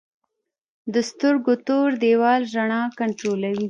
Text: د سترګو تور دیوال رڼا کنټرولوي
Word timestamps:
د 0.93 0.95
سترګو 1.09 1.53
تور 1.67 1.87
دیوال 2.03 2.41
رڼا 2.55 2.81
کنټرولوي 2.99 3.59